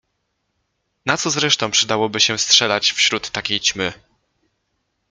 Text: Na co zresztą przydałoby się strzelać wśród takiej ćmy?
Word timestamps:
Na 1.05 1.17
co 1.17 1.29
zresztą 1.29 1.71
przydałoby 1.71 2.19
się 2.19 2.37
strzelać 2.37 2.91
wśród 2.91 3.29
takiej 3.31 3.59
ćmy? 3.59 3.93